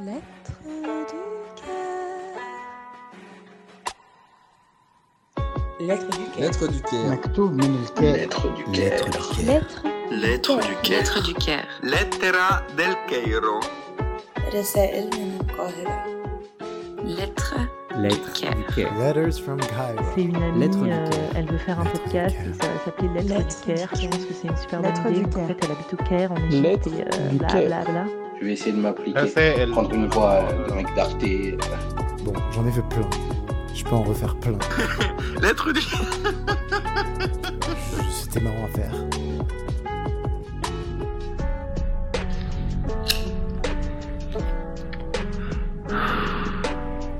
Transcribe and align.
Lettre 0.00 0.30
du 0.50 1.36
cœur. 1.60 1.76
Lettre 5.80 6.10
du 6.18 6.24
cœur. 6.30 6.40
Lettre 6.40 6.66
du 6.68 6.80
Caire. 6.82 7.10
مكتوب 7.10 7.52
من 7.52 7.84
الكاتب 7.84 8.14
Lettre 8.16 8.48
du 8.56 8.64
Caire. 8.72 9.04
Lettre 9.46 9.82
Lettre 10.10 10.56
du 10.56 10.74
Caire. 10.82 10.98
Lettre 10.98 11.22
du 11.22 11.34
Caire. 11.34 11.68
Lettera 11.82 12.62
del 12.76 12.94
Cairo. 13.08 13.60
رسائل 14.54 15.10
من 15.14 15.38
القاهرة. 15.40 16.04
Lettre 17.04 17.54
du 17.90 18.02
Lettre 18.02 18.32
Caire. 18.32 18.54
du 18.56 18.64
Caire. 18.74 18.92
Letters 18.98 19.38
from 19.44 19.58
Cairo. 19.60 20.04
C'est 20.14 20.22
une 20.22 20.36
amie, 20.42 20.58
Lettre 20.60 20.78
du 20.82 20.92
euh, 20.92 21.08
Caire. 21.10 21.30
elle 21.36 21.46
veut 21.46 21.58
faire 21.58 21.80
un 21.80 21.84
Lettre 21.84 21.94
du 21.94 22.00
podcast 22.00 22.36
Caire. 22.36 22.46
et 22.48 22.52
ça 22.62 22.68
va 22.72 22.78
s'appeler 22.84 23.08
Lettre, 23.08 23.28
Lettre 23.38 23.48
du 23.48 23.74
Caire. 23.74 23.88
du 23.92 24.00
Je 24.02 24.08
pense 24.08 24.24
que 24.26 24.34
c'est 24.34 24.48
une 24.48 24.56
super 24.56 24.80
Lettre 24.82 25.02
bonne 25.02 25.12
du 25.14 25.20
idée. 25.20 25.28
En 25.30 25.34
Caire. 25.34 25.46
fait, 25.48 25.58
elle 25.64 25.70
habite 25.72 25.92
au 25.94 25.96
Caire, 26.08 26.32
en 26.32 26.36
Égypte, 26.36 26.62
Lettre 26.62 26.88
et 26.88 27.02
euh, 27.02 27.28
du 27.30 27.36
bla 27.38 27.48
Caire. 27.48 27.66
bla 27.66 27.84
bla. 27.92 28.04
Je 28.39 28.45
vais 28.45 28.53
essayer 28.53 28.71
de 28.71 28.77
m'appliquer. 28.77 29.19
Raphaël. 29.19 29.69
Prendre 29.71 29.91
une 29.93 30.07
voix 30.07 30.41
de 30.67 30.73
mec 30.73 30.87
d'Arte. 30.95 31.23
euh, 31.23 31.57
Bon, 32.23 32.33
j'en 32.51 32.65
ai 32.67 32.71
fait 32.71 32.83
plein. 32.89 33.07
Je 33.73 33.83
peux 33.83 33.95
en 33.95 34.03
refaire 34.03 34.35
plein. 34.37 34.57
Lettre 35.41 35.71
du 35.71 35.81
C'était 38.11 38.39
marrant 38.41 38.65
à 38.65 38.67
faire. 38.67 38.91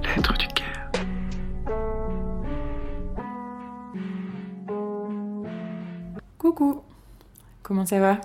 Lettre 0.03 0.33
du 0.37 0.47
Caire. 0.47 0.91
Coucou, 6.37 6.81
comment 7.63 7.85
ça 7.85 7.99
va? 7.99 8.19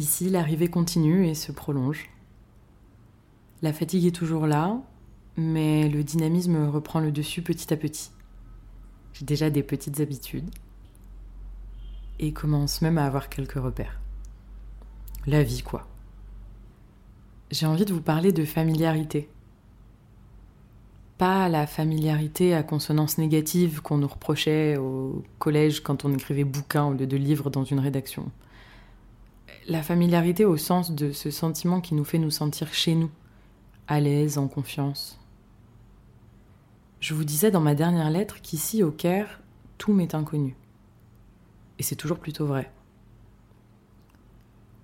Ici, 0.00 0.30
l'arrivée 0.30 0.68
continue 0.68 1.26
et 1.26 1.34
se 1.34 1.52
prolonge. 1.52 2.08
La 3.60 3.70
fatigue 3.70 4.06
est 4.06 4.16
toujours 4.16 4.46
là, 4.46 4.80
mais 5.36 5.90
le 5.90 6.02
dynamisme 6.02 6.70
reprend 6.70 7.00
le 7.00 7.12
dessus 7.12 7.42
petit 7.42 7.70
à 7.70 7.76
petit. 7.76 8.10
J'ai 9.12 9.26
déjà 9.26 9.50
des 9.50 9.62
petites 9.62 10.00
habitudes 10.00 10.48
et 12.18 12.32
commence 12.32 12.80
même 12.80 12.96
à 12.96 13.04
avoir 13.04 13.28
quelques 13.28 13.60
repères. 13.60 14.00
La 15.26 15.42
vie, 15.42 15.62
quoi. 15.62 15.86
J'ai 17.50 17.66
envie 17.66 17.84
de 17.84 17.92
vous 17.92 18.00
parler 18.00 18.32
de 18.32 18.46
familiarité. 18.46 19.28
Pas 21.18 21.50
la 21.50 21.66
familiarité 21.66 22.54
à 22.54 22.62
consonance 22.62 23.18
négative 23.18 23.82
qu'on 23.82 23.98
nous 23.98 24.08
reprochait 24.08 24.78
au 24.78 25.22
collège 25.38 25.82
quand 25.82 26.06
on 26.06 26.14
écrivait 26.14 26.44
bouquin 26.44 26.86
au 26.86 26.94
lieu 26.94 27.06
de 27.06 27.16
livres 27.18 27.50
dans 27.50 27.64
une 27.64 27.80
rédaction. 27.80 28.30
La 29.70 29.84
familiarité 29.84 30.44
au 30.44 30.56
sens 30.56 30.90
de 30.90 31.12
ce 31.12 31.30
sentiment 31.30 31.80
qui 31.80 31.94
nous 31.94 32.02
fait 32.02 32.18
nous 32.18 32.32
sentir 32.32 32.74
chez 32.74 32.96
nous, 32.96 33.08
à 33.86 34.00
l'aise, 34.00 34.36
en 34.36 34.48
confiance. 34.48 35.20
Je 36.98 37.14
vous 37.14 37.22
disais 37.22 37.52
dans 37.52 37.60
ma 37.60 37.76
dernière 37.76 38.10
lettre 38.10 38.42
qu'ici, 38.42 38.82
au 38.82 38.90
Caire, 38.90 39.40
tout 39.78 39.92
m'est 39.92 40.16
inconnu. 40.16 40.56
Et 41.78 41.84
c'est 41.84 41.94
toujours 41.94 42.18
plutôt 42.18 42.46
vrai. 42.46 42.72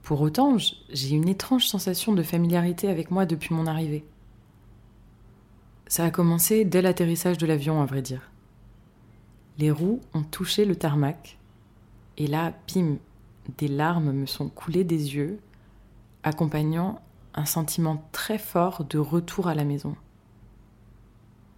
Pour 0.04 0.20
autant, 0.20 0.56
j'ai 0.56 1.16
une 1.16 1.28
étrange 1.28 1.66
sensation 1.66 2.12
de 2.12 2.22
familiarité 2.22 2.88
avec 2.88 3.10
moi 3.10 3.26
depuis 3.26 3.54
mon 3.56 3.66
arrivée. 3.66 4.04
Ça 5.88 6.04
a 6.04 6.12
commencé 6.12 6.64
dès 6.64 6.80
l'atterrissage 6.80 7.38
de 7.38 7.46
l'avion, 7.46 7.82
à 7.82 7.86
vrai 7.86 8.02
dire. 8.02 8.30
Les 9.58 9.72
roues 9.72 10.00
ont 10.14 10.22
touché 10.22 10.64
le 10.64 10.76
tarmac, 10.76 11.38
et 12.18 12.28
là, 12.28 12.52
pim, 12.68 12.98
des 13.58 13.68
larmes 13.68 14.12
me 14.12 14.26
sont 14.26 14.48
coulées 14.48 14.84
des 14.84 15.14
yeux, 15.14 15.38
accompagnant 16.22 17.00
un 17.34 17.44
sentiment 17.44 18.08
très 18.12 18.38
fort 18.38 18.84
de 18.84 18.98
retour 18.98 19.48
à 19.48 19.54
la 19.54 19.64
maison. 19.64 19.96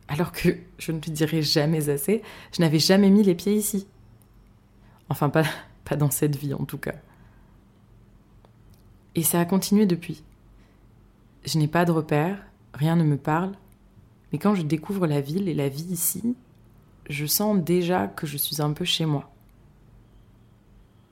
Alors 0.08 0.32
que, 0.32 0.48
je 0.78 0.92
ne 0.92 0.96
le 0.96 1.12
dirai 1.12 1.42
jamais 1.42 1.88
assez, 1.88 2.22
je 2.52 2.62
n'avais 2.62 2.78
jamais 2.78 3.10
mis 3.10 3.22
les 3.22 3.34
pieds 3.34 3.54
ici. 3.54 3.86
Enfin, 5.08 5.28
pas, 5.28 5.44
pas 5.84 5.96
dans 5.96 6.10
cette 6.10 6.36
vie 6.36 6.54
en 6.54 6.64
tout 6.64 6.78
cas. 6.78 6.94
Et 9.14 9.22
ça 9.22 9.40
a 9.40 9.44
continué 9.44 9.86
depuis. 9.86 10.22
Je 11.44 11.58
n'ai 11.58 11.68
pas 11.68 11.84
de 11.84 11.92
repères, 11.92 12.44
rien 12.74 12.96
ne 12.96 13.04
me 13.04 13.16
parle, 13.16 13.52
mais 14.32 14.38
quand 14.38 14.54
je 14.54 14.62
découvre 14.62 15.06
la 15.06 15.20
ville 15.20 15.48
et 15.48 15.54
la 15.54 15.68
vie 15.68 15.86
ici, 15.90 16.36
je 17.08 17.26
sens 17.26 17.58
déjà 17.58 18.06
que 18.06 18.26
je 18.26 18.36
suis 18.36 18.60
un 18.60 18.72
peu 18.72 18.84
chez 18.84 19.06
moi. 19.06 19.30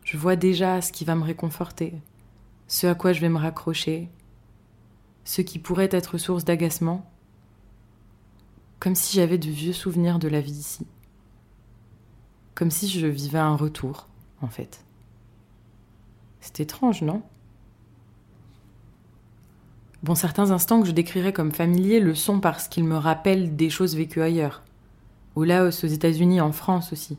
Je 0.07 0.17
vois 0.17 0.37
déjà 0.37 0.81
ce 0.83 0.93
qui 0.93 1.05
va 1.05 1.17
me 1.17 1.25
réconforter, 1.25 1.93
ce 2.69 2.87
à 2.87 2.95
quoi 2.95 3.13
je 3.13 3.21
vais 3.21 3.29
me 3.29 3.39
raccrocher, 3.39 4.09
ce 5.25 5.43
qui 5.43 5.59
pourrait 5.59 5.89
être 5.91 6.17
source 6.17 6.45
d'agacement, 6.45 7.11
comme 8.79 8.95
si 8.95 9.17
j'avais 9.17 9.37
de 9.37 9.51
vieux 9.51 9.73
souvenirs 9.73 10.21
de 10.21 10.29
la 10.29 10.41
vie 10.41 10.53
ici. 10.53 10.87
Comme 12.55 12.71
si 12.71 12.89
je 12.89 13.09
vivais 13.09 13.41
un 13.41 13.57
retour, 13.57 14.07
en 14.43 14.47
fait. 14.47 14.85
C'est 16.41 16.61
étrange, 16.61 17.03
non? 17.03 17.23
Bon, 20.05 20.15
certains 20.15 20.53
instants 20.53 20.83
que 20.83 20.87
je 20.87 20.93
décrirais 20.93 21.33
comme 21.33 21.51
familiers 21.51 21.99
le 21.99 22.15
sont 22.15 22.39
parce 22.39 22.69
qu'ils 22.69 22.85
me 22.85 22.97
rappellent 22.97 23.57
des 23.57 23.71
choses 23.71 23.97
vécues 23.97 24.23
ailleurs. 24.23 24.63
Au 25.35 25.43
Laos, 25.43 25.83
aux 25.83 25.89
États-Unis, 25.89 26.41
en 26.41 26.53
France 26.53 26.93
aussi. 26.93 27.19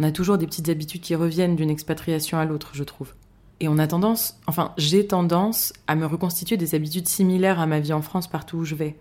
On 0.00 0.02
a 0.02 0.12
toujours 0.12 0.38
des 0.38 0.46
petites 0.46 0.70
habitudes 0.70 1.02
qui 1.02 1.14
reviennent 1.14 1.56
d'une 1.56 1.68
expatriation 1.68 2.38
à 2.38 2.46
l'autre, 2.46 2.70
je 2.72 2.84
trouve. 2.84 3.12
Et 3.60 3.68
on 3.68 3.76
a 3.76 3.86
tendance, 3.86 4.40
enfin, 4.46 4.72
j'ai 4.78 5.06
tendance 5.06 5.74
à 5.86 5.94
me 5.94 6.06
reconstituer 6.06 6.56
des 6.56 6.74
habitudes 6.74 7.06
similaires 7.06 7.60
à 7.60 7.66
ma 7.66 7.80
vie 7.80 7.92
en 7.92 8.00
France 8.00 8.26
partout 8.26 8.56
où 8.56 8.64
je 8.64 8.74
vais. 8.74 8.96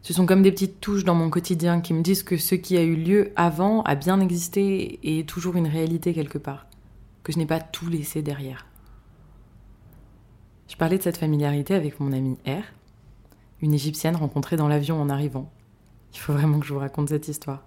Ce 0.00 0.14
sont 0.14 0.24
comme 0.24 0.40
des 0.40 0.52
petites 0.52 0.80
touches 0.80 1.04
dans 1.04 1.14
mon 1.14 1.28
quotidien 1.28 1.82
qui 1.82 1.92
me 1.92 2.00
disent 2.00 2.22
que 2.22 2.38
ce 2.38 2.54
qui 2.54 2.78
a 2.78 2.82
eu 2.82 2.96
lieu 2.96 3.32
avant 3.36 3.82
a 3.82 3.94
bien 3.94 4.18
existé 4.20 4.98
et 5.02 5.18
est 5.18 5.28
toujours 5.28 5.56
une 5.56 5.66
réalité 5.66 6.14
quelque 6.14 6.38
part. 6.38 6.66
Que 7.22 7.32
je 7.32 7.36
n'ai 7.36 7.44
pas 7.44 7.60
tout 7.60 7.90
laissé 7.90 8.22
derrière. 8.22 8.64
Je 10.66 10.76
parlais 10.76 10.96
de 10.96 11.02
cette 11.02 11.18
familiarité 11.18 11.74
avec 11.74 12.00
mon 12.00 12.14
amie 12.14 12.38
R, 12.46 12.62
une 13.60 13.74
égyptienne 13.74 14.16
rencontrée 14.16 14.56
dans 14.56 14.68
l'avion 14.68 14.98
en 14.98 15.10
arrivant. 15.10 15.52
Il 16.14 16.20
faut 16.20 16.32
vraiment 16.32 16.58
que 16.58 16.64
je 16.64 16.72
vous 16.72 16.80
raconte 16.80 17.10
cette 17.10 17.28
histoire. 17.28 17.64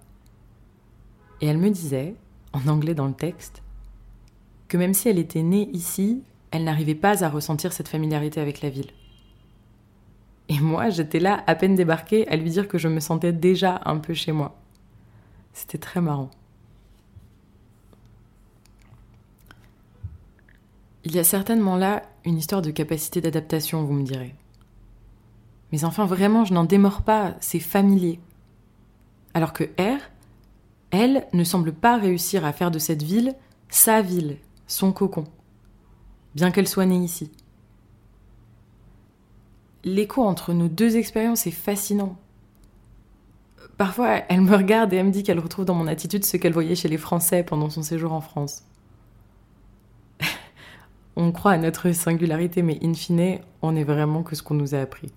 Et 1.40 1.46
elle 1.46 1.58
me 1.58 1.70
disait, 1.70 2.16
en 2.52 2.66
anglais 2.68 2.94
dans 2.94 3.06
le 3.06 3.14
texte, 3.14 3.62
que 4.68 4.76
même 4.76 4.94
si 4.94 5.08
elle 5.08 5.18
était 5.18 5.42
née 5.42 5.68
ici, 5.72 6.22
elle 6.50 6.64
n'arrivait 6.64 6.94
pas 6.94 7.24
à 7.24 7.28
ressentir 7.28 7.72
cette 7.72 7.88
familiarité 7.88 8.40
avec 8.40 8.60
la 8.60 8.70
ville. 8.70 8.90
Et 10.48 10.58
moi, 10.58 10.90
j'étais 10.90 11.20
là, 11.20 11.44
à 11.46 11.54
peine 11.54 11.76
débarquée, 11.76 12.26
à 12.28 12.36
lui 12.36 12.50
dire 12.50 12.66
que 12.66 12.78
je 12.78 12.88
me 12.88 12.98
sentais 12.98 13.32
déjà 13.32 13.80
un 13.84 13.98
peu 13.98 14.14
chez 14.14 14.32
moi. 14.32 14.58
C'était 15.52 15.78
très 15.78 16.00
marrant. 16.00 16.30
Il 21.04 21.14
y 21.14 21.18
a 21.18 21.24
certainement 21.24 21.76
là 21.76 22.02
une 22.24 22.36
histoire 22.36 22.62
de 22.62 22.70
capacité 22.70 23.20
d'adaptation, 23.20 23.84
vous 23.84 23.92
me 23.92 24.02
direz. 24.02 24.34
Mais 25.72 25.84
enfin, 25.84 26.04
vraiment, 26.04 26.44
je 26.44 26.52
n'en 26.52 26.64
démords 26.64 27.02
pas, 27.02 27.36
c'est 27.40 27.60
familier. 27.60 28.18
Alors 29.34 29.52
que 29.52 29.64
R, 29.64 30.00
elle, 30.90 31.26
ne 31.32 31.44
semble 31.44 31.72
pas 31.72 31.96
réussir 31.96 32.44
à 32.44 32.52
faire 32.52 32.70
de 32.70 32.78
cette 32.78 33.02
ville 33.02 33.34
sa 33.70 34.02
ville, 34.02 34.36
son 34.66 34.92
cocon, 34.92 35.24
bien 36.34 36.50
qu'elle 36.50 36.68
soit 36.68 36.86
née 36.86 36.98
ici. 36.98 37.30
L'écho 39.84 40.22
entre 40.22 40.52
nos 40.52 40.68
deux 40.68 40.96
expériences 40.96 41.46
est 41.46 41.52
fascinant. 41.52 42.18
Parfois, 43.78 44.22
elle 44.28 44.42
me 44.42 44.54
regarde 44.54 44.92
et 44.92 44.96
elle 44.96 45.06
me 45.06 45.12
dit 45.12 45.22
qu'elle 45.22 45.38
retrouve 45.38 45.64
dans 45.64 45.74
mon 45.74 45.86
attitude 45.86 46.24
ce 46.24 46.36
qu'elle 46.36 46.52
voyait 46.52 46.74
chez 46.74 46.88
les 46.88 46.98
Français 46.98 47.42
pendant 47.42 47.70
son 47.70 47.82
séjour 47.82 48.12
en 48.12 48.20
France. 48.20 48.64
on 51.16 51.32
croit 51.32 51.52
à 51.52 51.58
notre 51.58 51.92
singularité, 51.92 52.60
mais 52.60 52.78
in 52.82 52.92
fine, 52.92 53.38
on 53.62 53.72
n'est 53.72 53.84
vraiment 53.84 54.22
que 54.22 54.36
ce 54.36 54.42
qu'on 54.42 54.54
nous 54.54 54.74
a 54.74 54.80
appris. 54.80 55.10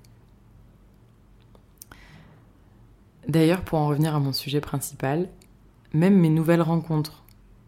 D'ailleurs, 3.27 3.61
pour 3.61 3.79
en 3.79 3.87
revenir 3.87 4.15
à 4.15 4.19
mon 4.19 4.31
sujet 4.31 4.61
principal, 4.61 5.27
même 5.93 6.19
mes 6.19 6.29
nouvelles 6.29 6.61
rencontres, 6.61 7.23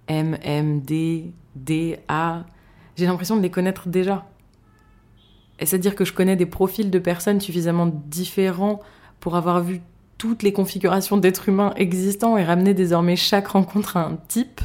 M, 0.07 0.38
M, 0.42 0.81
D, 0.81 1.31
D, 1.56 2.00
A, 2.07 2.45
j'ai 2.95 3.06
l'impression 3.06 3.38
de 3.38 3.42
les 3.42 3.51
connaître 3.51 3.88
déjà. 3.88 4.27
Et 5.60 5.66
c'est-à-dire 5.66 5.95
que 5.95 6.06
je 6.06 6.13
connais 6.13 6.36
des 6.36 6.45
profils 6.45 6.92
de 6.92 7.00
personnes 7.00 7.39
suffisamment 7.39 7.88
différents 7.88 8.81
pour 9.19 9.36
avoir 9.36 9.62
vu 9.62 9.81
toutes 10.18 10.44
les 10.44 10.54
configurations 10.54 11.18
d'êtres 11.18 11.50
humains 11.50 11.74
existants 11.75 12.38
et 12.38 12.44
ramener 12.44 12.74
désormais 12.74 13.16
chaque 13.16 13.48
rencontre 13.48 13.98
à 13.98 14.06
un 14.06 14.18
type. 14.27 14.62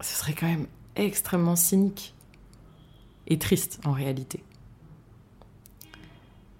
Ce 0.00 0.14
serait 0.16 0.34
quand 0.34 0.46
même 0.46 0.66
extrêmement 0.96 1.56
cynique 1.56 2.14
et 3.26 3.38
triste 3.38 3.80
en 3.84 3.92
réalité. 3.92 4.42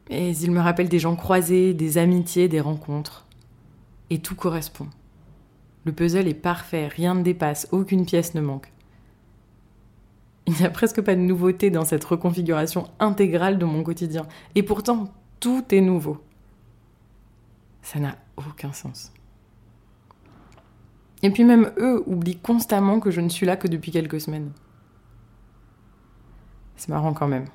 Mais 0.09 0.37
il 0.37 0.51
me 0.51 0.61
rappelle 0.61 0.89
des 0.89 0.99
gens 0.99 1.17
croisés, 1.17 1.75
des 1.75 1.99
amitiés, 1.99 2.49
des 2.49 2.61
rencontres. 2.61 3.27
Et 4.09 4.21
tout 4.21 4.37
correspond. 4.37 4.87
Le 5.87 5.93
puzzle 5.93 6.27
est 6.27 6.35
parfait, 6.35 6.89
rien 6.89 7.15
ne 7.15 7.23
dépasse, 7.23 7.69
aucune 7.71 8.05
pièce 8.05 8.35
ne 8.35 8.41
manque. 8.41 8.73
Il 10.47 10.55
n'y 10.55 10.65
a 10.65 10.71
presque 10.71 11.01
pas 11.01 11.15
de 11.15 11.21
nouveauté 11.21 11.71
dans 11.71 11.85
cette 11.85 12.05
reconfiguration 12.05 12.91
intégrale 12.99 13.57
de 13.57 13.65
mon 13.65 13.85
quotidien. 13.85 14.27
Et 14.57 14.65
pourtant, 14.65 15.15
tout 15.39 15.65
est 15.73 15.81
nouveau. 15.81 16.21
Ça 17.83 18.01
n'a 18.01 18.17
aucun 18.37 18.73
sens. 18.73 19.13
Et 21.23 21.31
puis 21.31 21.45
même 21.45 21.73
eux 21.79 22.03
oublient 22.07 22.41
constamment 22.41 22.99
que 22.99 23.13
je 23.13 23.21
ne 23.21 23.29
suis 23.29 23.47
là 23.47 23.57
que 23.57 23.69
depuis 23.69 23.93
quelques 23.93 24.21
semaines. 24.21 24.51
C'est 26.75 26.89
marrant 26.89 27.15
quand 27.15 27.29
même. 27.29 27.47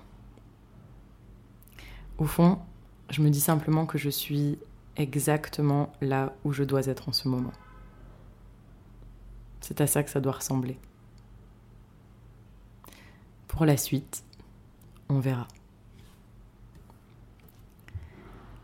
Au 2.17 2.25
fond, 2.25 2.59
je 3.09 3.21
me 3.21 3.29
dis 3.29 3.41
simplement 3.41 3.85
que 3.85 3.97
je 3.97 4.09
suis 4.09 4.57
exactement 4.95 5.91
là 5.99 6.33
où 6.45 6.53
je 6.53 6.63
dois 6.63 6.87
être 6.87 7.09
en 7.09 7.13
ce 7.13 7.27
moment. 7.27 7.51
C'est 9.61 9.79
à 9.79 9.87
ça 9.87 10.03
que 10.03 10.09
ça 10.09 10.19
doit 10.19 10.33
ressembler. 10.33 10.77
Pour 13.47 13.65
la 13.65 13.77
suite, 13.77 14.23
on 15.07 15.19
verra. 15.19 15.47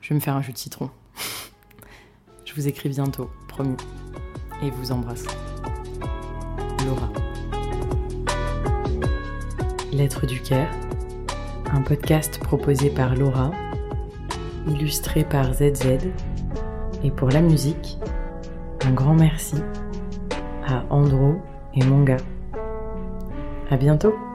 Je 0.02 0.10
vais 0.10 0.16
me 0.16 0.20
faire 0.20 0.36
un 0.36 0.42
jus 0.42 0.54
de 0.54 0.58
citron. 0.58 0.90
je 2.46 2.54
vous 2.56 2.68
écris 2.68 2.90
bientôt, 2.90 3.30
promis. 3.48 3.78
Et 4.64 4.72
vous 4.72 4.92
embrasse. 4.92 5.26
Laura. 6.86 7.12
Lettre 9.92 10.26
du 10.26 10.42
cœur, 10.42 10.68
un 11.72 11.82
podcast 11.82 12.40
proposé 12.40 12.90
par 12.90 13.16
Laura, 13.16 13.52
illustré 14.68 15.24
par 15.24 15.54
ZZ, 15.54 16.08
et 17.04 17.12
pour 17.12 17.30
la 17.30 17.42
musique, 17.42 17.98
un 18.82 18.92
grand 18.92 19.16
merci 19.16 19.56
à 20.68 20.84
Andro 20.90 21.36
et 21.74 21.84
Monga. 21.84 22.18
À 23.72 23.78
bientôt! 23.78 24.27